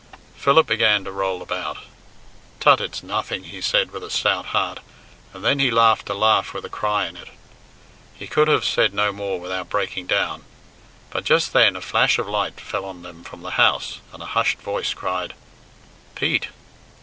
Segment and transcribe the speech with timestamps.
[0.35, 1.77] Philip began to roll about.
[2.59, 4.79] "Tut, it's nothing," he said, with a stout heart,
[5.31, 7.27] and then he laughed a laugh with a cry in it.
[8.15, 10.43] He could have said no more without breaking down;
[11.11, 14.33] but just then a flash of light fell on them from the house, and a
[14.33, 15.35] hushed voice cried,
[16.15, 16.47] "Pete!"